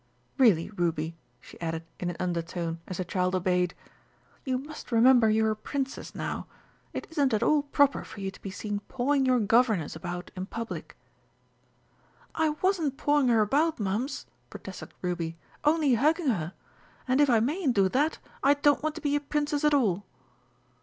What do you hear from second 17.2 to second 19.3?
if I mayn't do that, I don't want to be a